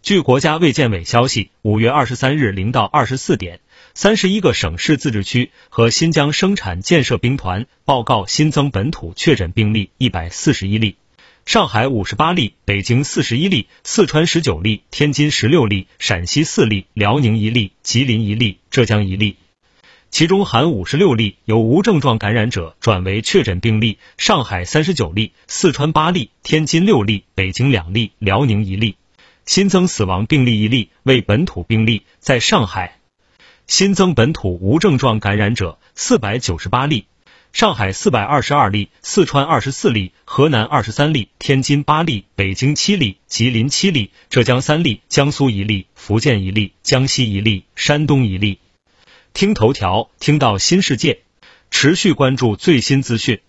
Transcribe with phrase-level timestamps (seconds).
[0.00, 3.60] 据国家卫健委消息，五月二十三日零到二十四点，
[3.94, 10.94] 三十一个省市自治区和新疆生产建设兵团报告新增本土确诊病例一百四十一例，
[11.44, 19.36] 上海五十八例，北京四十一例，四川十九例，天津十六例，陕西四例，辽宁一例，吉林一例，浙江一例。
[20.10, 28.94] 其中含五十六例由无症状感染者转为确诊病例，上海三十九例，四川八例，天津六例，北京两例，辽宁一例。
[29.48, 32.98] 新增死亡病例一例为本土病例，在上海
[33.66, 37.06] 新增本土无症状感染者四百九十八例，
[37.54, 48.58] 上海四百二十二例，四川二十四例，河南二十三例，天津八例，北京七例，吉林七例，浙江三例，江苏一例，福建一例，江西一例，山东一例。
[49.32, 51.20] 听头条，听到新世界，
[51.70, 53.40] 持续关注最新资讯。